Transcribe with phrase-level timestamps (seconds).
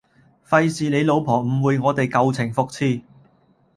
[0.47, 3.03] 費事你老婆誤會我哋舊情復熾